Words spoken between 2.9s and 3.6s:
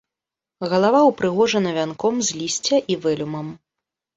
і вэлюмам.